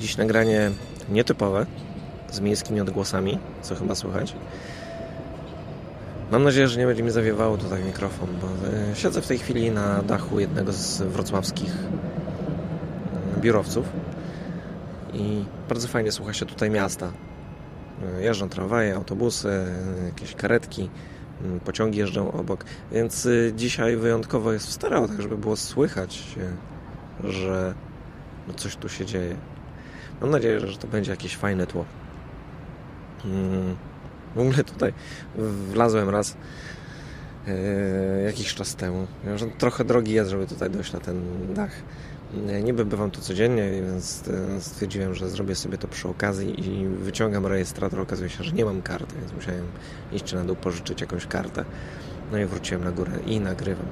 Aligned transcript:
Dziś 0.00 0.16
nagranie 0.16 0.70
nietypowe, 1.08 1.66
z 2.30 2.40
miejskimi 2.40 2.80
odgłosami, 2.80 3.38
co 3.62 3.74
chyba 3.74 3.94
słychać. 3.94 4.36
Mam 6.30 6.42
nadzieję, 6.42 6.68
że 6.68 6.80
nie 6.80 6.86
będzie 6.86 7.02
mi 7.02 7.10
zawiewało 7.10 7.56
tutaj 7.56 7.84
mikrofon, 7.84 8.28
bo 8.40 8.68
e, 8.68 8.96
siedzę 8.96 9.22
w 9.22 9.26
tej 9.26 9.38
chwili 9.38 9.70
na 9.70 10.02
dachu 10.02 10.40
jednego 10.40 10.72
z 10.72 11.02
wrocławskich 11.02 11.74
e, 13.36 13.40
biurowców 13.40 13.86
i 15.14 15.44
bardzo 15.68 15.88
fajnie 15.88 16.12
słucha 16.12 16.32
się 16.32 16.46
tutaj 16.46 16.70
miasta. 16.70 17.12
E, 18.18 18.22
jeżdżą 18.22 18.48
tramwaje, 18.48 18.94
autobusy, 18.94 19.66
jakieś 20.06 20.34
karetki, 20.34 20.90
pociągi 21.64 21.98
jeżdżą 21.98 22.32
obok, 22.32 22.64
więc 22.92 23.28
dzisiaj 23.56 23.96
wyjątkowo 23.96 24.52
jest 24.52 24.66
w 24.66 24.72
stereo, 24.72 25.08
tak 25.08 25.22
żeby 25.22 25.36
było 25.36 25.56
słychać, 25.56 26.22
że 27.24 27.74
no 28.48 28.54
coś 28.54 28.76
tu 28.76 28.88
się 28.88 29.06
dzieje. 29.06 29.36
Mam 30.20 30.30
nadzieję, 30.30 30.60
że 30.60 30.78
to 30.78 30.86
będzie 30.86 31.10
jakieś 31.10 31.36
fajne 31.36 31.66
tło. 31.66 31.84
Hmm. 33.22 33.76
W 34.34 34.38
ogóle 34.38 34.64
tutaj 34.64 34.92
wlazłem 35.70 36.08
raz 36.08 36.36
e, 37.48 38.22
jakiś 38.22 38.54
czas 38.54 38.76
temu. 38.76 39.06
Trochę 39.58 39.84
drogi 39.84 40.12
jest, 40.12 40.30
żeby 40.30 40.46
tutaj 40.46 40.70
dojść 40.70 40.92
na 40.92 41.00
ten 41.00 41.22
dach. 41.54 41.70
E, 42.48 42.62
niby 42.62 42.84
bywam 42.84 43.10
tu 43.10 43.20
codziennie, 43.20 43.70
więc 43.70 44.24
e, 44.28 44.60
stwierdziłem, 44.60 45.14
że 45.14 45.30
zrobię 45.30 45.54
sobie 45.54 45.78
to 45.78 45.88
przy 45.88 46.08
okazji 46.08 46.68
i 46.68 46.86
wyciągam 46.88 47.46
rejestrator. 47.46 48.00
Okazuje 48.00 48.30
się, 48.30 48.44
że 48.44 48.52
nie 48.52 48.64
mam 48.64 48.82
karty, 48.82 49.14
więc 49.20 49.32
musiałem 49.32 49.66
iść 50.12 50.32
na 50.32 50.44
dół, 50.44 50.56
pożyczyć 50.56 51.00
jakąś 51.00 51.26
kartę. 51.26 51.64
No 52.32 52.38
i 52.38 52.44
wróciłem 52.44 52.84
na 52.84 52.92
górę 52.92 53.12
i 53.26 53.40
nagrywam. 53.40 53.86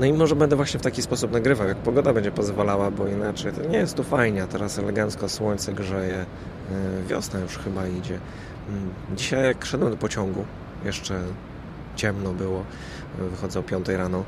No 0.00 0.06
i 0.06 0.12
może 0.12 0.36
będę 0.36 0.56
właśnie 0.56 0.80
w 0.80 0.82
taki 0.82 1.02
sposób 1.02 1.32
nagrywał, 1.32 1.68
jak 1.68 1.76
pogoda 1.76 2.12
będzie 2.12 2.30
pozwalała, 2.30 2.90
bo 2.90 3.06
inaczej 3.06 3.52
to 3.52 3.68
nie 3.68 3.78
jest 3.78 3.96
tu 3.96 4.04
fajnie, 4.04 4.42
a 4.42 4.46
teraz 4.46 4.78
elegancko 4.78 5.28
słońce 5.28 5.72
grzeje, 5.72 6.14
e, 6.14 6.26
wiosna 7.08 7.40
już 7.40 7.58
chyba 7.58 7.86
idzie. 7.86 8.18
Mm, 8.68 8.90
dzisiaj 9.16 9.44
jak 9.44 9.64
szedłem 9.64 9.90
do 9.90 9.96
pociągu, 9.96 10.44
jeszcze 10.84 11.20
ciemno 11.96 12.32
było, 12.32 12.64
wychodzę 13.18 13.60
o 13.60 13.62
5 13.62 13.96
rano, 13.96 14.24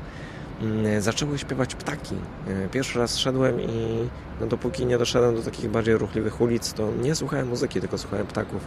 mm, 0.61 1.01
zaczęły 1.01 1.37
śpiewać 1.37 1.75
ptaki. 1.75 2.15
E, 2.47 2.69
pierwszy 2.69 2.99
raz 2.99 3.17
szedłem 3.17 3.61
i 3.61 4.09
no 4.41 4.47
dopóki 4.47 4.85
nie 4.85 4.97
doszedłem 4.97 5.35
do 5.35 5.41
takich 5.41 5.69
bardziej 5.69 5.97
ruchliwych 5.97 6.41
ulic, 6.41 6.73
to 6.73 6.89
nie 7.01 7.15
słuchałem 7.15 7.47
muzyki, 7.47 7.79
tylko 7.79 7.97
słuchałem 7.97 8.27
ptaków. 8.27 8.61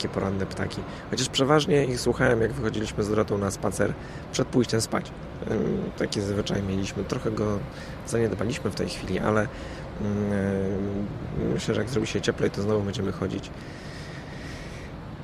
Mm, 0.00 0.02
takie 0.02 0.08
poranne 0.08 0.46
ptaki. 0.46 0.80
Chociaż 1.10 1.28
przeważnie 1.28 1.84
ich 1.84 2.00
słuchałem, 2.00 2.40
jak 2.40 2.52
wychodziliśmy 2.52 3.04
z 3.04 3.08
Dorotą 3.08 3.38
na 3.38 3.50
spacer 3.50 3.92
przed 4.32 4.48
pójściem 4.48 4.80
spać. 4.80 5.10
Taki 5.98 6.20
zwyczaj 6.20 6.62
mieliśmy. 6.62 7.04
Trochę 7.04 7.30
go 7.30 7.58
zaniedbaliśmy 8.06 8.70
w 8.70 8.74
tej 8.74 8.88
chwili, 8.88 9.18
ale 9.18 9.48
myślę, 11.54 11.74
że 11.74 11.80
jak 11.80 11.90
zrobi 11.90 12.06
się 12.06 12.20
cieplej, 12.20 12.50
to 12.50 12.62
znowu 12.62 12.82
będziemy 12.82 13.12
chodzić. 13.12 13.50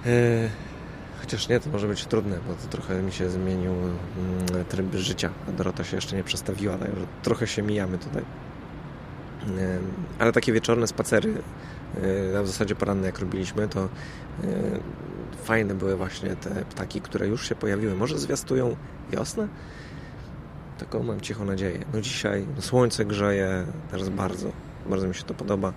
E, 0.07 0.09
chociaż 1.21 1.49
nie, 1.49 1.61
to 1.61 1.71
może 1.71 1.89
być 1.89 2.07
trudne, 2.07 2.39
bo 2.49 2.55
to 2.55 2.69
trochę 2.69 3.03
mi 3.03 3.13
się 3.13 3.31
zmienił 3.31 3.73
tryb 4.69 4.95
życia. 4.95 5.31
Dorota 5.57 5.85
się 5.85 5.97
jeszcze 5.97 6.17
nie 6.17 6.25
przestawiła, 6.25 6.79
także 6.79 7.07
trochę 7.23 7.47
się 7.47 7.63
mijamy 7.63 7.99
tutaj. 7.99 8.23
Ale 10.19 10.33
takie 10.33 10.53
wieczorne 10.53 10.87
spacery 10.87 11.35
E, 11.95 12.43
w 12.43 12.47
zasadzie 12.47 12.75
poranne 12.75 13.07
jak 13.07 13.19
robiliśmy, 13.19 13.69
to 13.69 13.81
e, 13.81 13.89
fajne 15.45 15.75
były 15.75 15.97
właśnie 15.97 16.37
te 16.37 16.51
ptaki, 16.51 17.01
które 17.01 17.27
już 17.27 17.49
się 17.49 17.55
pojawiły. 17.55 17.95
Może 17.95 18.19
zwiastują 18.19 18.77
wiosnę? 19.11 19.49
Taką 20.79 21.03
mam 21.03 21.21
cichą 21.21 21.45
nadzieję. 21.45 21.85
No 21.93 22.01
dzisiaj 22.01 22.47
słońce 22.59 23.05
grzeje 23.05 23.67
teraz 23.91 24.09
bardzo. 24.09 24.53
Bardzo 24.87 25.09
mi 25.09 25.15
się 25.15 25.25
to 25.25 25.35
podoba. 25.35 25.73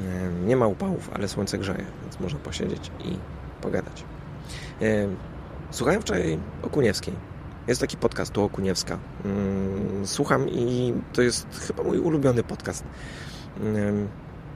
E, 0.00 0.46
nie 0.46 0.56
ma 0.56 0.66
upałów, 0.66 1.10
ale 1.14 1.28
słońce 1.28 1.58
grzeje, 1.58 1.84
więc 2.02 2.20
można 2.20 2.38
posiedzieć 2.38 2.90
i 3.04 3.16
pogadać. 3.60 4.04
Słuchałem 5.70 6.02
wczoraj 6.02 6.38
Okuniewskiej. 6.62 7.14
Jest 7.66 7.80
taki 7.80 7.96
podcast 7.96 8.32
tu 8.32 8.44
Okuniewska. 8.44 8.98
Mm, 9.24 10.06
słucham 10.06 10.48
i 10.48 10.94
to 11.12 11.22
jest 11.22 11.46
chyba 11.66 11.82
mój 11.82 11.98
ulubiony 11.98 12.42
podcast 12.42 12.84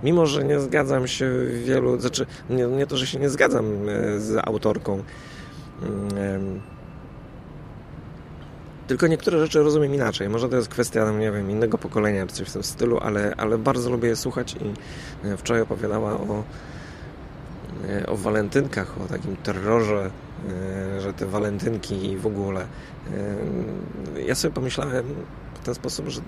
mimo 0.02 0.26
że 0.26 0.44
nie 0.44 0.60
zgadzam 0.60 1.06
się 1.06 1.30
w 1.30 1.64
wielu, 1.64 2.00
znaczy 2.00 2.26
nie, 2.50 2.66
nie 2.66 2.86
to, 2.86 2.96
że 2.96 3.06
się 3.06 3.18
nie 3.18 3.28
zgadzam 3.28 3.64
e, 3.88 4.20
z 4.20 4.48
autorką, 4.48 5.02
mm, 5.82 6.60
tylko 8.86 9.06
niektóre 9.06 9.38
rzeczy 9.38 9.62
rozumiem 9.62 9.94
inaczej. 9.94 10.28
Może 10.28 10.48
to 10.48 10.56
jest 10.56 10.68
kwestia, 10.68 11.10
nie 11.10 11.32
wiem, 11.32 11.50
innego 11.50 11.78
pokolenia 11.78 12.26
czy 12.26 12.34
coś 12.34 12.48
w 12.48 12.52
tym 12.52 12.62
stylu, 12.62 12.98
ale, 12.98 13.34
ale 13.36 13.58
bardzo 13.58 13.90
lubię 13.90 14.08
je 14.08 14.16
słuchać 14.16 14.56
i 14.56 14.74
e, 15.26 15.36
wczoraj 15.36 15.62
opowiadała 15.62 16.12
o, 16.12 16.44
e, 17.88 18.06
o 18.06 18.16
walentynkach, 18.16 19.00
o 19.00 19.08
takim 19.08 19.36
terrorze, 19.36 20.10
że 20.98 21.12
te 21.12 21.26
walentynki 21.26 22.10
i 22.10 22.16
w 22.16 22.26
ogóle. 22.26 22.66
Ja 24.26 24.34
sobie 24.34 24.54
pomyślałem 24.54 25.04
w 25.54 25.64
ten 25.64 25.74
sposób, 25.74 26.08
że 26.08 26.20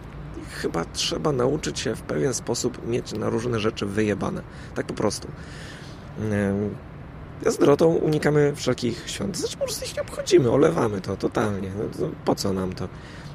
chyba 0.51 0.85
trzeba 0.85 1.33
nauczyć 1.33 1.79
się 1.79 1.95
w 1.95 2.03
pewien 2.03 2.35
sposób 2.35 2.87
mieć 2.89 3.13
na 3.13 3.29
różne 3.29 3.61
rzeczy 3.61 3.87
wyjebane. 3.87 4.43
Tak 4.75 4.87
po 4.87 4.95
prostu. 4.95 5.29
Ja 7.45 7.51
z 7.51 7.59
Dorotą 7.59 7.87
unikamy 7.87 8.53
wszelkich 8.57 9.03
świąt. 9.07 9.37
Znaczy 9.37 9.57
po 9.57 9.65
prostu 9.65 9.85
ich 9.85 9.97
nie 9.97 10.03
obchodzimy, 10.03 10.51
olewamy 10.51 11.01
to 11.01 11.17
totalnie. 11.17 11.71
No, 11.79 11.85
to 11.99 12.15
po 12.25 12.35
co 12.35 12.53
nam 12.53 12.73
to? 12.73 12.89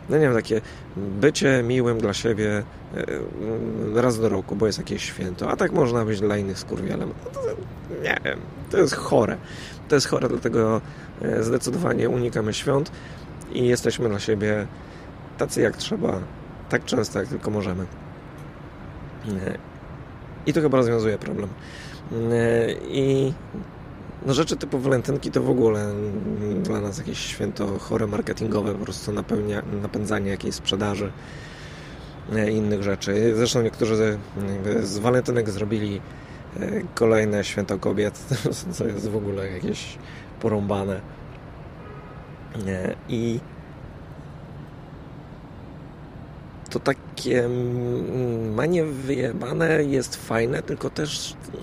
No 0.09 0.17
nie 0.17 0.23
wiem, 0.23 0.33
takie 0.33 0.61
bycie 0.97 1.63
miłym 1.63 1.97
dla 1.97 2.13
siebie 2.13 2.63
raz 3.95 4.19
do 4.19 4.29
roku, 4.29 4.55
bo 4.55 4.65
jest 4.65 4.77
jakieś 4.77 5.03
święto, 5.03 5.49
a 5.49 5.55
tak 5.55 5.71
można 5.71 6.05
być 6.05 6.19
dla 6.19 6.37
innych 6.37 6.59
skurwielem. 6.59 7.13
No 7.25 7.31
to, 7.31 7.41
nie 8.03 8.17
wiem, 8.25 8.39
to 8.71 8.77
jest 8.77 8.95
chore. 8.95 9.37
To 9.87 9.95
jest 9.95 10.07
chore, 10.07 10.29
dlatego 10.29 10.81
e, 11.21 11.43
zdecydowanie 11.43 12.09
unikamy 12.09 12.53
świąt 12.53 12.91
i 13.53 13.67
jesteśmy 13.67 14.09
dla 14.09 14.19
siebie 14.19 14.67
tacy 15.37 15.61
jak 15.61 15.77
trzeba, 15.77 16.19
tak 16.69 16.85
często, 16.85 17.19
jak 17.19 17.27
tylko 17.27 17.51
możemy. 17.51 17.85
I 20.45 20.53
to 20.53 20.61
chyba 20.61 20.77
rozwiązuje 20.77 21.17
problem. 21.17 21.49
I 22.87 23.33
no 24.25 24.33
rzeczy 24.33 24.57
typu 24.57 24.79
walentynki 24.79 25.31
to 25.31 25.41
w 25.41 25.49
ogóle 25.49 25.93
dla 26.63 26.81
nas 26.81 26.97
jakieś 26.97 27.19
święto 27.19 27.79
chore 27.79 28.07
marketingowe, 28.07 28.73
po 28.73 28.83
prostu 28.83 29.11
napełnia, 29.11 29.61
napędzanie 29.81 30.31
jakiejś 30.31 30.55
sprzedaży 30.55 31.11
innych 32.51 32.83
rzeczy. 32.83 33.33
Zresztą 33.35 33.61
niektórzy 33.61 34.17
z 34.83 34.97
walentynek 34.97 35.49
zrobili 35.49 36.01
e, 36.59 36.81
kolejne 36.95 37.43
święto 37.43 37.79
kobiet, 37.79 38.25
co 38.75 38.87
jest 38.87 39.09
w 39.09 39.15
ogóle 39.15 39.51
jakieś 39.51 39.97
porąbane. 40.41 41.01
I 43.09 43.39
to 46.75 46.79
takie 46.79 47.45
mm, 47.45 48.53
manie 48.53 48.83
wyjebane 48.83 49.83
jest 49.83 50.15
fajne, 50.15 50.63
tylko 50.63 50.89
też 50.89 51.35
no, 51.53 51.59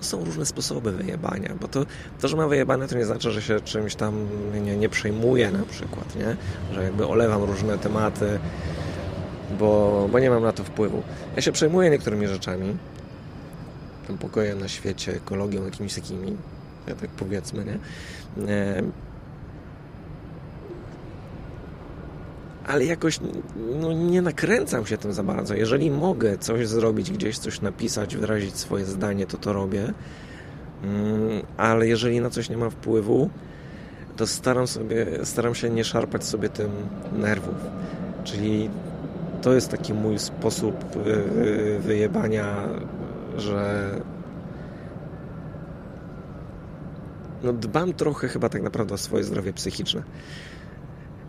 są 0.00 0.24
różne 0.24 0.46
sposoby 0.46 0.92
wyjebania, 0.92 1.54
bo 1.60 1.68
to, 1.68 1.86
to, 2.20 2.28
że 2.28 2.36
ma 2.36 2.48
wyjebane, 2.48 2.88
to 2.88 2.98
nie 2.98 3.04
znaczy, 3.04 3.30
że 3.30 3.42
się 3.42 3.60
czymś 3.60 3.94
tam 3.94 4.28
nie, 4.64 4.76
nie 4.76 4.88
przejmuje 4.88 5.50
na 5.50 5.64
przykład, 5.64 6.16
nie? 6.16 6.36
Że 6.74 6.82
jakby 6.82 7.06
olewam 7.06 7.42
różne 7.42 7.78
tematy, 7.78 8.38
bo, 9.58 10.08
bo 10.12 10.18
nie 10.18 10.30
mam 10.30 10.42
na 10.42 10.52
to 10.52 10.64
wpływu. 10.64 11.02
Ja 11.36 11.42
się 11.42 11.52
przejmuję 11.52 11.90
niektórymi 11.90 12.26
rzeczami, 12.26 12.76
tam 14.06 14.18
pokojem 14.18 14.60
na 14.60 14.68
świecie, 14.68 15.16
ekologią, 15.16 15.64
jakimiś 15.64 15.94
takimi, 15.94 16.36
ja 16.86 16.94
tak 16.94 17.10
powiedzmy, 17.10 17.64
nie? 17.64 17.78
E, 18.52 18.82
ale 22.70 22.84
jakoś 22.84 23.20
no, 23.80 23.92
nie 23.92 24.22
nakręcam 24.22 24.86
się 24.86 24.98
tym 24.98 25.12
za 25.12 25.22
bardzo. 25.22 25.54
Jeżeli 25.54 25.90
mogę 25.90 26.38
coś 26.38 26.68
zrobić, 26.68 27.10
gdzieś 27.10 27.38
coś 27.38 27.60
napisać, 27.60 28.16
wyrazić 28.16 28.56
swoje 28.56 28.84
zdanie, 28.84 29.26
to 29.26 29.36
to 29.36 29.52
robię. 29.52 29.92
Mm, 30.82 31.42
ale 31.56 31.88
jeżeli 31.88 32.20
na 32.20 32.30
coś 32.30 32.48
nie 32.48 32.56
ma 32.56 32.70
wpływu, 32.70 33.30
to 34.16 34.26
staram, 34.26 34.66
sobie, 34.66 35.06
staram 35.24 35.54
się 35.54 35.70
nie 35.70 35.84
szarpać 35.84 36.24
sobie 36.24 36.48
tym 36.48 36.70
nerwów. 37.12 37.54
Czyli 38.24 38.70
to 39.42 39.52
jest 39.52 39.68
taki 39.68 39.94
mój 39.94 40.18
sposób 40.18 40.96
y, 40.96 41.10
y, 41.10 41.78
wyjebania, 41.78 42.68
że 43.36 43.90
no 47.42 47.52
dbam 47.52 47.92
trochę 47.92 48.28
chyba 48.28 48.48
tak 48.48 48.62
naprawdę 48.62 48.94
o 48.94 48.98
swoje 48.98 49.24
zdrowie 49.24 49.52
psychiczne. 49.52 50.02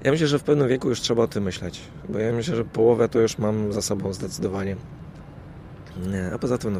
Ja 0.03 0.12
myślę, 0.12 0.27
że 0.27 0.39
w 0.39 0.44
pewnym 0.44 0.68
wieku 0.68 0.89
już 0.89 1.01
trzeba 1.01 1.24
o 1.24 1.27
tym 1.27 1.44
myśleć, 1.44 1.81
bo 2.09 2.19
ja 2.19 2.33
myślę, 2.33 2.56
że 2.56 2.65
połowę 2.65 3.09
to 3.09 3.19
już 3.19 3.38
mam 3.38 3.74
za 3.74 3.81
sobą 3.81 4.13
zdecydowanie. 4.13 4.75
A 6.36 6.38
poza 6.38 6.57
tym, 6.57 6.74
no, 6.74 6.80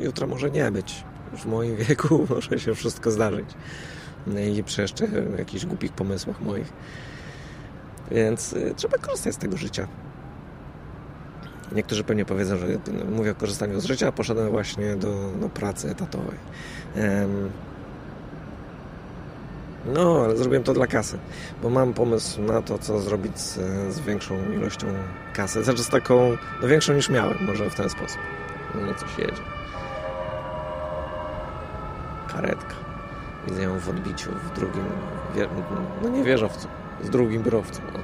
jutro 0.00 0.26
może 0.26 0.50
nie 0.50 0.70
być. 0.70 1.04
w 1.36 1.46
moim 1.46 1.76
wieku 1.88 2.26
może 2.30 2.58
się 2.58 2.74
wszystko 2.74 3.10
zdarzyć. 3.10 3.48
I 4.56 4.64
przy 4.64 4.82
jeszcze 4.82 5.06
jakichś 5.38 5.66
głupich 5.66 5.92
pomysłach 5.92 6.40
moich. 6.40 6.72
Więc 8.10 8.52
y, 8.52 8.74
trzeba 8.76 8.98
korzystać 8.98 9.34
z 9.34 9.38
tego 9.38 9.56
życia. 9.56 9.88
Niektórzy 11.72 12.04
pewnie 12.04 12.24
powiedzą, 12.24 12.56
że 12.56 12.66
mówię 13.10 13.30
o 13.30 13.34
korzystaniu 13.34 13.80
z 13.80 13.84
życia, 13.84 14.08
a 14.08 14.12
poszedłem 14.12 14.50
właśnie 14.50 14.96
do, 14.96 15.32
do 15.40 15.48
pracy 15.48 15.90
etatowej. 15.90 16.38
No, 19.94 20.22
ale 20.24 20.36
zrobiłem 20.36 20.62
to 20.64 20.72
dla 20.72 20.86
kasy, 20.86 21.18
bo 21.62 21.70
mam 21.70 21.94
pomysł 21.94 22.42
na 22.42 22.62
to, 22.62 22.78
co 22.78 23.00
zrobić 23.00 23.38
z, 23.38 23.58
z 23.94 24.00
większą 24.00 24.52
ilością 24.52 24.86
kasy. 25.34 25.64
Znaczy 25.64 25.84
z 25.84 25.88
taką, 25.88 26.36
no 26.62 26.68
większą 26.68 26.92
niż 26.92 27.08
miałem, 27.08 27.38
może 27.46 27.70
w 27.70 27.74
ten 27.74 27.90
sposób. 27.90 28.18
No 28.74 28.94
coś 28.94 29.18
jedzie. 29.18 29.42
Karetka. 32.32 32.74
Widzę 33.46 33.62
ją 33.62 33.78
w 33.78 33.88
odbiciu 33.88 34.30
w 34.30 34.54
drugim, 34.58 34.84
no 36.02 36.08
nie 36.08 36.24
wieżowcu, 36.24 36.68
z 37.04 37.10
drugim 37.10 37.42
biurowcu. 37.42 37.80
No, 37.92 37.98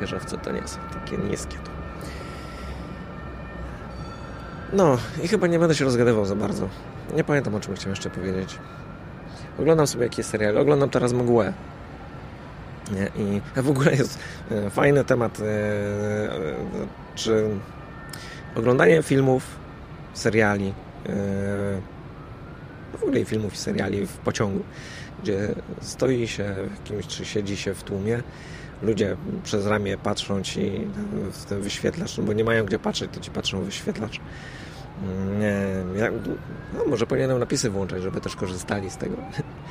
wieżowce 0.00 0.38
to 0.38 0.52
nie 0.52 0.68
są 0.68 0.78
takie 0.94 1.18
niskie 1.18 1.56
to. 1.56 1.70
No 4.72 4.96
i 5.22 5.28
chyba 5.28 5.46
nie 5.46 5.58
będę 5.58 5.74
się 5.74 5.84
rozgadywał 5.84 6.24
za 6.24 6.36
bardzo. 6.36 6.68
Nie 7.14 7.24
pamiętam 7.24 7.54
o 7.54 7.60
czym 7.60 7.74
chciałem 7.74 7.90
jeszcze 7.90 8.10
powiedzieć. 8.10 8.58
Oglądam 9.60 9.86
sobie 9.86 10.04
jakieś 10.04 10.26
seriale. 10.26 10.60
Oglądam 10.60 10.90
teraz 10.90 11.12
Mgłę. 11.12 11.52
Nie? 12.90 13.24
I 13.24 13.40
w 13.62 13.70
ogóle 13.70 13.90
jest 13.90 14.18
e, 14.50 14.70
fajny 14.70 15.04
temat, 15.04 15.40
e, 15.40 15.44
e, 15.44 16.56
czy 17.14 17.48
oglądanie 18.54 19.02
filmów, 19.02 19.46
seriali, 20.14 20.74
no 22.92 22.98
w 22.98 23.02
ogóle 23.02 23.24
filmów 23.24 23.54
i 23.54 23.56
seriali 23.56 24.06
w 24.06 24.16
pociągu, 24.16 24.64
gdzie 25.22 25.48
stoi 25.80 26.28
się 26.28 26.54
w 26.68 26.78
jakimś, 26.78 27.06
czy 27.06 27.24
siedzi 27.24 27.56
się 27.56 27.74
w 27.74 27.82
tłumie, 27.82 28.22
ludzie 28.82 29.16
przez 29.44 29.66
ramię 29.66 29.98
patrzą 29.98 30.42
ci 30.42 30.86
w 31.32 31.44
ten 31.44 31.60
wyświetlacz, 31.60 32.20
bo 32.20 32.32
nie 32.32 32.44
mają 32.44 32.64
gdzie 32.64 32.78
patrzeć, 32.78 33.10
to 33.12 33.20
ci 33.20 33.30
patrzą 33.30 33.60
w 33.60 33.64
wyświetlacz. 33.64 34.20
Nie, 35.38 35.54
ja, 36.00 36.10
no 36.74 36.84
może 36.86 37.06
powinienem 37.06 37.38
napisy 37.38 37.70
włączać, 37.70 38.02
żeby 38.02 38.20
też 38.20 38.36
korzystali 38.36 38.90
z 38.90 38.96
tego. 38.96 39.16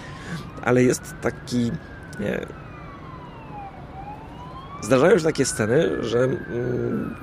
Ale 0.65 0.83
jest 0.83 1.15
taki... 1.21 1.71
Nie, 2.19 2.45
zdarzają 4.81 5.17
się 5.17 5.23
takie 5.23 5.45
sceny, 5.45 6.03
że 6.03 6.19
mm, 6.19 7.15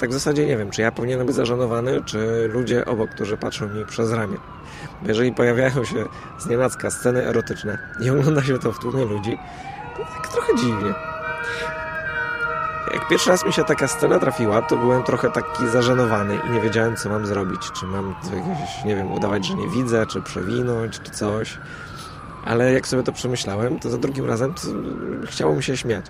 tak 0.00 0.10
w 0.10 0.12
zasadzie 0.12 0.46
nie 0.46 0.56
wiem, 0.56 0.70
czy 0.70 0.82
ja 0.82 0.92
powinienem 0.92 1.26
być 1.26 1.36
zażenowany, 1.36 2.02
czy 2.04 2.50
ludzie 2.52 2.84
obok, 2.84 3.10
którzy 3.10 3.36
patrzą 3.36 3.68
mi 3.68 3.86
przez 3.86 4.12
ramię. 4.12 4.36
Bo 5.02 5.08
jeżeli 5.08 5.32
pojawiają 5.32 5.84
się 5.84 6.04
z 6.38 6.46
nienacka 6.46 6.90
sceny 6.90 7.26
erotyczne 7.26 7.78
i 8.00 8.10
ogląda 8.10 8.42
się 8.42 8.58
to 8.58 8.72
w 8.72 8.78
tłumie 8.78 9.04
ludzi, 9.04 9.38
to 9.96 10.04
tak 10.04 10.28
trochę 10.28 10.56
dziwnie. 10.56 11.13
Jak 13.04 13.10
pierwszy 13.10 13.30
raz 13.30 13.46
mi 13.46 13.52
się 13.52 13.64
taka 13.64 13.88
scena 13.88 14.18
trafiła, 14.18 14.62
to 14.62 14.76
byłem 14.76 15.02
trochę 15.02 15.30
taki 15.30 15.68
zażenowany 15.68 16.38
i 16.48 16.50
nie 16.50 16.60
wiedziałem, 16.60 16.96
co 16.96 17.08
mam 17.08 17.26
zrobić. 17.26 17.60
Czy 17.72 17.86
mam 17.86 18.14
jakieś, 18.24 18.84
nie 18.84 18.96
wiem, 18.96 19.12
udawać, 19.12 19.46
że 19.46 19.54
nie 19.54 19.68
widzę, 19.68 20.06
czy 20.06 20.22
przewinąć, 20.22 21.00
czy 21.00 21.10
coś. 21.10 21.58
Ale 22.44 22.72
jak 22.72 22.88
sobie 22.88 23.02
to 23.02 23.12
przemyślałem, 23.12 23.78
to 23.78 23.90
za 23.90 23.98
drugim 23.98 24.26
razem 24.26 24.54
chciało 25.26 25.54
mi 25.54 25.62
się 25.62 25.76
śmiać. 25.76 26.06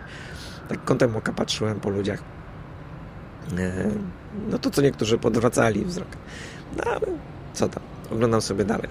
Tak 0.69 0.85
kątem 0.85 1.17
oka 1.17 1.33
patrzyłem 1.33 1.81
po 1.81 1.91
ludziach. 1.91 2.23
E, 3.59 3.91
no 4.49 4.59
to 4.59 4.71
co 4.71 4.83
niektórzy 4.83 5.19
podwracali 5.19 5.85
wzrok. 5.85 6.09
No 6.77 6.85
ale 6.85 7.07
co 7.53 7.69
tam, 7.69 7.83
oglądam 8.13 8.41
sobie 8.41 8.65
dalej. 8.65 8.89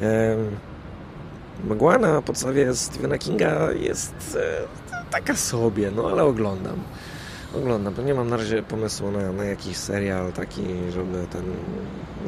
E, 0.00 0.36
mgła 1.64 1.98
na 1.98 2.22
podstawie 2.22 2.74
Stephena 2.74 3.18
Kinga 3.18 3.72
jest 3.72 4.38
e, 4.40 5.00
taka 5.10 5.36
sobie, 5.36 5.90
no 5.90 6.10
ale 6.10 6.24
oglądam 6.24 6.76
oglądam. 7.56 7.94
To 7.94 8.02
nie 8.02 8.14
mam 8.14 8.28
na 8.28 8.36
razie 8.36 8.62
pomysłu 8.62 9.10
na, 9.10 9.32
na 9.32 9.44
jakiś 9.44 9.76
serial 9.76 10.32
taki, 10.32 10.62
żeby 10.92 11.26
ten, 11.32 11.42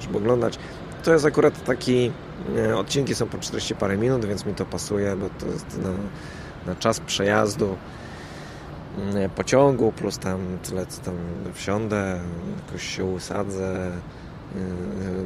żeby 0.00 0.19
oglądać. 0.19 0.58
To 1.02 1.12
jest 1.12 1.24
akurat 1.24 1.64
taki, 1.64 2.12
e, 2.56 2.76
odcinki 2.76 3.14
są 3.14 3.26
po 3.26 3.38
40 3.38 3.74
parę 3.74 3.96
minut, 3.96 4.24
więc 4.24 4.46
mi 4.46 4.54
to 4.54 4.66
pasuje, 4.66 5.16
bo 5.16 5.28
to 5.28 5.46
jest 5.46 5.78
na, 5.78 5.90
na 6.66 6.80
czas 6.80 7.00
przejazdu 7.00 7.76
e, 9.14 9.28
pociągu, 9.28 9.92
plus 9.92 10.19
tam 10.19 10.40
tyle, 10.62 10.86
co 10.86 11.02
tam 11.02 11.14
wsiądę, 11.54 12.20
jakoś 12.66 12.96
się 12.96 13.04
usadzę, 13.04 13.86
e, 13.86 13.90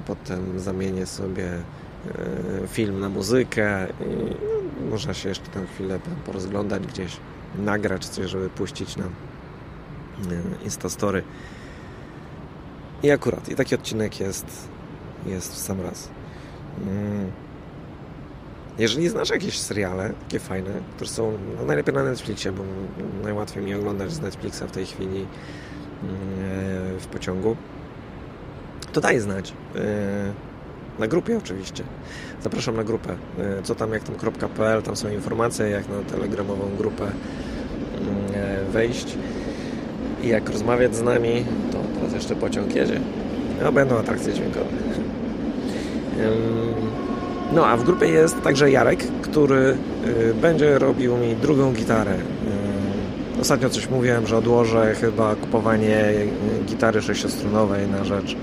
potem 0.06 0.60
zamienię 0.60 1.06
sobie 1.06 1.48
film 2.68 3.00
na 3.00 3.08
muzykę 3.08 3.86
i 4.00 4.90
można 4.90 5.14
się 5.14 5.28
jeszcze 5.28 5.48
tam 5.48 5.66
chwilę 5.66 5.98
porozglądać 6.26 6.86
gdzieś, 6.86 7.16
nagrać 7.58 8.06
coś, 8.06 8.30
żeby 8.30 8.50
puścić 8.50 8.96
nam 8.96 9.10
Instastory. 10.64 11.22
I 13.02 13.10
akurat, 13.10 13.48
i 13.48 13.54
taki 13.54 13.74
odcinek 13.74 14.20
jest, 14.20 14.46
jest 15.26 15.52
w 15.52 15.58
sam 15.58 15.80
raz. 15.80 16.08
Mm. 16.82 17.30
Jeżeli 18.78 19.08
znasz 19.08 19.30
jakieś 19.30 19.58
seriale, 19.58 20.12
takie 20.22 20.38
fajne, 20.38 20.70
które 20.96 21.10
są 21.10 21.38
no 21.58 21.66
najlepiej 21.66 21.94
na 21.94 22.04
Netflixie, 22.04 22.52
bo 22.52 22.62
najłatwiej 23.22 23.64
mi 23.64 23.74
oglądać 23.74 24.12
z 24.12 24.20
Netflixa 24.20 24.62
w 24.68 24.70
tej 24.70 24.86
chwili 24.86 25.20
e, 25.20 25.26
w 27.00 27.06
pociągu, 27.06 27.56
to 28.92 29.00
daj 29.00 29.20
znać. 29.20 29.52
E, 29.76 30.32
na 30.98 31.06
grupie 31.06 31.38
oczywiście. 31.38 31.84
Zapraszam 32.42 32.76
na 32.76 32.84
grupę. 32.84 33.16
Co 33.64 33.74
tam, 33.74 33.92
jak 33.92 34.02
tam.pl, 34.02 34.82
tam 34.82 34.96
są 34.96 35.08
informacje, 35.08 35.68
jak 35.68 35.88
na 35.88 36.02
telegramową 36.10 36.76
grupę 36.76 37.10
wejść 38.72 39.18
i 40.22 40.28
jak 40.28 40.50
rozmawiać 40.50 40.96
z 40.96 41.02
nami, 41.02 41.44
to 41.72 41.78
teraz 41.94 42.14
jeszcze 42.14 42.36
pociąg 42.36 42.74
jedzie. 42.74 43.00
No, 43.62 43.72
będą 43.72 43.98
atrakcje 43.98 44.32
dźwiękowe. 44.32 44.66
No, 47.52 47.66
a 47.66 47.76
w 47.76 47.84
grupie 47.84 48.06
jest 48.06 48.42
także 48.42 48.70
Jarek, 48.70 49.04
który 49.22 49.76
y, 50.06 50.34
będzie 50.34 50.78
robił 50.78 51.16
mi 51.16 51.36
drugą 51.36 51.72
gitarę. 51.72 52.14
Ostatnio 53.40 53.70
coś 53.70 53.90
mówiłem, 53.90 54.26
że 54.26 54.36
odłożę 54.36 54.94
chyba 54.94 55.34
kupowanie 55.34 56.08
y, 56.08 56.28
gitary 56.66 57.02
sześciostrunowej 57.02 57.88
na 57.88 58.04
rzecz 58.04 58.36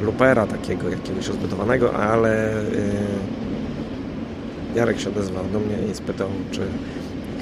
lupera 0.00 0.46
takiego 0.46 0.88
jakiegoś 0.88 1.28
rozbudowanego, 1.28 1.94
ale 1.94 2.62
y, 2.62 2.62
Jarek 4.74 5.00
się 5.00 5.08
odezwał 5.08 5.44
do 5.52 5.60
mnie 5.60 5.76
i 5.92 5.94
spytał, 5.94 6.28
czy 6.50 6.60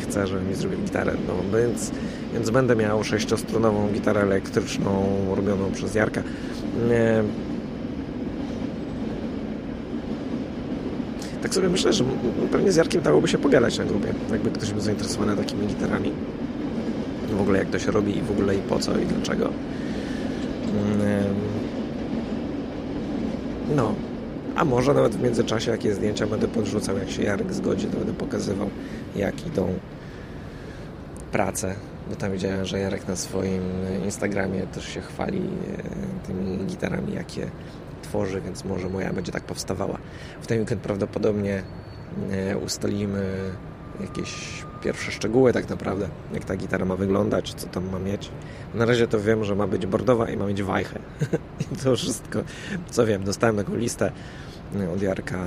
chcę, 0.08 0.26
żeby 0.26 0.42
mi 0.42 0.54
zrobił 0.54 0.78
gitarę. 0.78 1.12
No, 1.28 1.58
więc, 1.58 1.90
więc 2.34 2.50
będę 2.50 2.76
miał 2.76 3.04
sześciostronową 3.04 3.88
gitarę 3.92 4.20
elektryczną 4.20 5.06
robioną 5.36 5.70
przez 5.72 5.94
Jarka. 5.94 6.22
Tak 11.42 11.54
sobie 11.54 11.68
myślę, 11.68 11.92
że 11.92 12.04
pewnie 12.52 12.72
z 12.72 12.76
Jarkiem 12.76 13.02
dałoby 13.02 13.28
się 13.28 13.38
pogadać 13.38 13.78
na 13.78 13.84
grupie, 13.84 14.08
jakby 14.32 14.50
ktoś 14.50 14.72
był 14.72 14.80
zainteresowany 14.80 15.36
takimi 15.36 15.66
gitarami. 15.66 16.12
W 17.30 17.40
ogóle 17.40 17.58
jak 17.58 17.70
to 17.70 17.78
się 17.78 17.90
robi 17.90 18.18
i 18.18 18.22
w 18.22 18.30
ogóle 18.30 18.54
i 18.56 18.58
po 18.58 18.78
co 18.78 18.98
i 18.98 19.06
dlaczego. 19.06 19.48
No, 23.76 23.94
a 24.56 24.64
może 24.64 24.94
nawet 24.94 25.14
w 25.16 25.22
międzyczasie 25.22 25.70
jakieś 25.70 25.94
zdjęcia 25.94 26.26
będę 26.26 26.48
podrzucał, 26.48 26.98
jak 26.98 27.10
się 27.10 27.22
Jarek 27.22 27.52
zgodzi, 27.52 27.86
to 27.86 27.96
będę 27.96 28.12
pokazywał, 28.12 28.70
jak 29.16 29.46
idą 29.46 29.68
prace. 31.32 31.74
Bo 32.10 32.16
tam 32.16 32.32
widziałem, 32.32 32.64
że 32.64 32.78
Jarek 32.78 33.08
na 33.08 33.16
swoim 33.16 33.62
Instagramie 34.04 34.62
też 34.62 34.88
się 34.88 35.00
chwali 35.00 35.38
e, 35.38 36.26
tymi 36.26 36.66
gitarami, 36.66 37.14
jakie 37.14 37.50
tworzy, 38.02 38.40
więc 38.40 38.64
może 38.64 38.88
moja 38.88 39.12
będzie 39.12 39.32
tak 39.32 39.42
powstawała. 39.42 39.98
W 40.40 40.46
ten 40.46 40.58
weekend 40.58 40.80
prawdopodobnie 40.80 41.62
e, 42.30 42.58
ustalimy 42.58 43.22
jakieś 44.00 44.64
pierwsze 44.82 45.12
szczegóły 45.12 45.52
tak 45.52 45.68
naprawdę, 45.68 46.08
jak 46.32 46.44
ta 46.44 46.56
gitara 46.56 46.84
ma 46.84 46.96
wyglądać, 46.96 47.54
co 47.54 47.66
tam 47.66 47.90
ma 47.90 47.98
mieć. 47.98 48.30
Na 48.74 48.84
razie 48.84 49.08
to 49.08 49.20
wiem, 49.20 49.44
że 49.44 49.54
ma 49.54 49.66
być 49.66 49.86
bordowa 49.86 50.30
i 50.30 50.36
ma 50.36 50.46
mieć 50.46 50.62
wajchę. 50.62 50.98
I 51.72 51.76
to 51.76 51.96
wszystko, 51.96 52.38
co 52.90 53.06
wiem. 53.06 53.24
Dostałem 53.24 53.56
taką 53.56 53.76
listę 53.76 54.12
od 54.94 55.02
Jarka, 55.02 55.46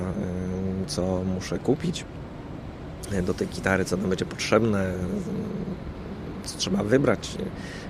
co 0.86 1.24
muszę 1.24 1.58
kupić 1.58 2.04
do 3.22 3.34
tej 3.34 3.48
gitary, 3.48 3.84
co 3.84 3.96
nam 3.96 4.08
będzie 4.08 4.24
potrzebne, 4.24 4.92
co 6.44 6.58
trzeba 6.58 6.82
wybrać, 6.82 7.36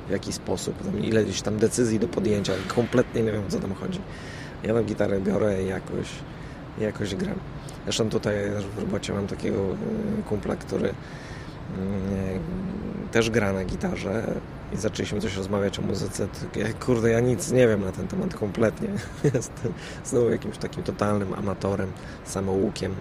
w 0.08 0.10
jaki 0.10 0.32
sposób, 0.32 0.74
ile 1.02 1.24
gdzieś 1.24 1.42
tam 1.42 1.58
decyzji 1.58 2.00
do 2.00 2.08
podjęcia, 2.08 2.52
kompletnie 2.68 3.22
nie 3.22 3.32
wiem 3.32 3.42
o 3.48 3.50
co 3.50 3.58
tam 3.58 3.74
chodzi. 3.74 4.00
Ja 4.62 4.74
na 4.74 4.82
gitarę 4.82 5.20
biorę 5.20 5.62
i 5.62 5.66
jakoś, 5.66 6.08
jakoś 6.78 7.14
gram. 7.14 7.38
Zresztą 7.88 8.10
tutaj 8.10 8.34
w 8.76 8.78
robocie 8.78 9.12
mam 9.12 9.26
takiego 9.26 9.58
e, 9.58 10.22
kumpla, 10.28 10.56
który 10.56 10.88
mm, 10.88 12.40
też 13.12 13.30
gra 13.30 13.52
na 13.52 13.64
gitarze 13.64 14.34
i 14.72 14.76
zaczęliśmy 14.76 15.20
coś 15.20 15.36
rozmawiać 15.36 15.78
o 15.78 15.82
muzyce. 15.82 16.28
Ja, 16.56 16.72
kurde, 16.72 17.10
ja 17.10 17.20
nic 17.20 17.52
nie 17.52 17.68
wiem 17.68 17.84
na 17.84 17.92
ten 17.92 18.08
temat 18.08 18.34
kompletnie. 18.34 18.88
Jestem 19.34 19.72
znowu 20.04 20.30
jakimś 20.30 20.58
takim 20.58 20.82
totalnym 20.82 21.34
amatorem, 21.34 21.92
samoukiem 22.24 22.94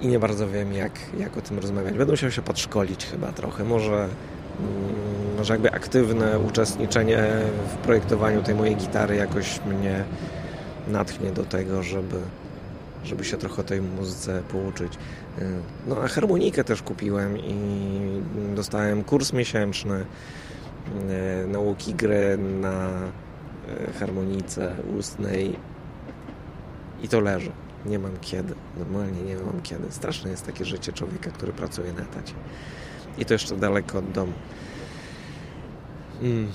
i 0.00 0.08
nie 0.08 0.18
bardzo 0.18 0.48
wiem, 0.48 0.72
jak, 0.72 0.92
jak 1.18 1.36
o 1.36 1.40
tym 1.40 1.58
rozmawiać. 1.58 1.94
Będę 1.94 2.12
musiał 2.12 2.30
się 2.30 2.42
podszkolić 2.42 3.06
chyba 3.06 3.32
trochę. 3.32 3.64
Może 3.64 3.94
mm, 3.94 5.08
może 5.38 5.54
jakby 5.54 5.72
aktywne 5.72 6.38
uczestniczenie 6.38 7.24
w 7.72 7.76
projektowaniu 7.76 8.42
tej 8.42 8.54
mojej 8.54 8.76
gitary 8.76 9.16
jakoś 9.16 9.60
mnie 9.66 10.04
natchnie 10.88 11.30
do 11.30 11.44
tego, 11.44 11.82
żeby, 11.82 12.16
żeby 13.04 13.24
się 13.24 13.36
trochę 13.36 13.64
tej 13.64 13.82
muzyce 13.82 14.42
pouczyć. 14.48 14.92
No 15.86 15.96
a 16.02 16.08
harmonikę 16.08 16.64
też 16.64 16.82
kupiłem 16.82 17.38
i 17.38 17.58
dostałem 18.54 19.04
kurs 19.04 19.32
miesięczny 19.32 20.04
e, 21.10 21.46
nauki 21.46 21.94
gry 21.94 22.38
na 22.38 22.88
e, 22.88 23.92
harmonice 23.92 24.76
ustnej 24.98 25.56
i 27.02 27.08
to 27.08 27.20
leży. 27.20 27.52
Nie 27.86 27.98
mam 27.98 28.18
kiedy. 28.20 28.54
Normalnie 28.78 29.22
nie 29.22 29.36
mam 29.36 29.62
kiedy. 29.62 29.92
Straszne 29.92 30.30
jest 30.30 30.46
takie 30.46 30.64
życie 30.64 30.92
człowieka, 30.92 31.30
który 31.30 31.52
pracuje 31.52 31.92
na 31.92 32.00
etacie. 32.00 32.34
I 33.18 33.24
to 33.24 33.34
jeszcze 33.34 33.56
daleko 33.56 33.98
od 33.98 34.10
domu. 34.10 34.32
Mm. 36.22 36.48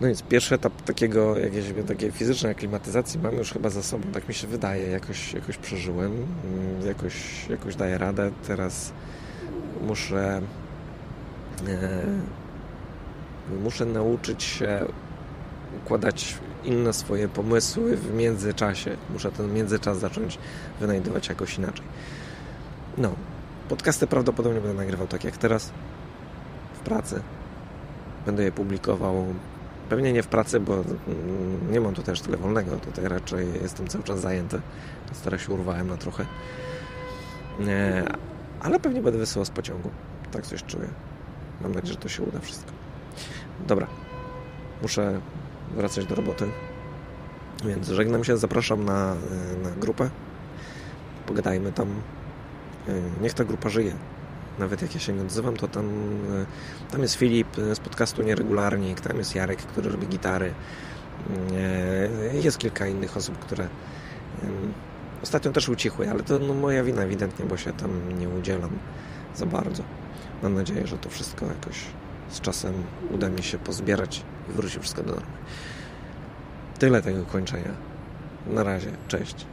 No 0.00 0.06
więc 0.06 0.22
pierwszy 0.22 0.54
etap 0.54 0.82
takiego, 0.82 1.38
jakiejś 1.38 1.66
takiej 1.88 2.12
fizycznej 2.12 2.52
aklimatyzacji 2.52 3.20
mam 3.20 3.34
już 3.34 3.52
chyba 3.52 3.70
za 3.70 3.82
sobą, 3.82 4.12
tak 4.12 4.28
mi 4.28 4.34
się 4.34 4.46
wydaje, 4.46 4.88
jakoś, 4.88 5.32
jakoś 5.32 5.56
przeżyłem, 5.56 6.12
mm, 6.12 6.86
jakoś, 6.86 7.48
jakoś 7.48 7.76
daję 7.76 7.98
radę. 7.98 8.30
Teraz 8.46 8.92
muszę 9.82 10.42
e, 11.68 12.02
muszę 13.62 13.84
nauczyć 13.84 14.42
się 14.42 14.84
układać 15.84 16.34
inne 16.64 16.92
swoje 16.92 17.28
pomysły 17.28 17.96
w 17.96 18.14
międzyczasie. 18.14 18.96
Muszę 19.10 19.32
ten 19.32 19.54
międzyczas 19.54 19.98
zacząć 19.98 20.38
wynajdywać 20.80 21.28
jakoś 21.28 21.58
inaczej. 21.58 21.84
No, 22.98 23.12
podcasty 23.68 24.06
prawdopodobnie 24.06 24.60
będę 24.60 24.76
nagrywał 24.76 25.06
tak 25.06 25.24
jak 25.24 25.36
teraz, 25.36 25.70
w 26.74 26.80
pracy. 26.80 27.22
Będę 28.26 28.44
je 28.44 28.52
publikował 28.52 29.26
Pewnie 29.88 30.12
nie 30.12 30.22
w 30.22 30.26
pracy, 30.26 30.60
bo 30.60 30.84
nie 31.70 31.80
mam 31.80 31.94
tu 31.94 32.02
też 32.02 32.20
tyle 32.20 32.36
wolnego. 32.36 32.76
Tutaj 32.76 33.08
raczej 33.08 33.46
jestem 33.62 33.88
cały 33.88 34.04
czas 34.04 34.20
zajęty. 34.20 34.60
Teraz 35.24 35.40
się 35.40 35.52
urwałem 35.52 35.88
na 35.88 35.96
trochę. 35.96 36.26
Ale 38.60 38.80
pewnie 38.80 39.02
będę 39.02 39.18
wysyłał 39.18 39.44
z 39.44 39.50
pociągu. 39.50 39.90
Tak 40.32 40.46
coś 40.46 40.64
czuję. 40.64 40.88
Mam 41.60 41.72
nadzieję, 41.72 41.92
że 41.92 42.00
to 42.00 42.08
się 42.08 42.22
uda 42.22 42.38
wszystko. 42.40 42.72
Dobra. 43.66 43.86
Muszę 44.82 45.20
wracać 45.76 46.06
do 46.06 46.14
roboty. 46.14 46.48
Więc 47.64 47.88
żegnam 47.88 48.24
się, 48.24 48.36
zapraszam 48.36 48.84
na, 48.84 49.14
na 49.62 49.70
grupę. 49.80 50.10
Pogadajmy 51.26 51.72
tam. 51.72 51.88
Niech 53.22 53.34
ta 53.34 53.44
grupa 53.44 53.68
żyje 53.68 53.92
nawet 54.58 54.82
jak 54.82 54.94
ja 54.94 55.00
się 55.00 55.12
nie 55.12 55.22
odzywam, 55.22 55.56
to 55.56 55.68
tam, 55.68 55.86
e, 55.86 56.92
tam 56.92 57.02
jest 57.02 57.14
Filip 57.14 57.58
e, 57.58 57.74
z 57.74 57.80
podcastu 57.80 58.22
Nieregularnik, 58.22 59.00
tam 59.00 59.18
jest 59.18 59.34
Jarek, 59.34 59.58
który 59.58 59.90
robi 59.90 60.06
gitary. 60.06 60.54
E, 61.52 62.36
jest 62.36 62.58
kilka 62.58 62.86
innych 62.86 63.16
osób, 63.16 63.38
które 63.38 63.68
ostatnio 65.22 65.52
też 65.52 65.68
ucichły, 65.68 66.10
ale 66.10 66.22
to 66.22 66.38
no, 66.38 66.54
moja 66.54 66.84
wina 66.84 67.02
ewidentnie, 67.02 67.44
bo 67.44 67.56
się 67.56 67.72
tam 67.72 68.18
nie 68.18 68.28
udzielam 68.28 68.70
za 69.36 69.46
bardzo. 69.46 69.82
Mam 70.42 70.54
nadzieję, 70.54 70.86
że 70.86 70.98
to 70.98 71.10
wszystko 71.10 71.46
jakoś 71.46 71.84
z 72.30 72.40
czasem 72.40 72.74
uda 73.10 73.28
mi 73.28 73.42
się 73.42 73.58
pozbierać 73.58 74.24
i 74.50 74.52
wróci 74.52 74.80
wszystko 74.80 75.02
do 75.02 75.10
normy. 75.10 75.26
Tyle 76.78 77.02
tego 77.02 77.24
kończenia. 77.24 77.74
Na 78.46 78.62
razie. 78.62 78.90
Cześć. 79.08 79.46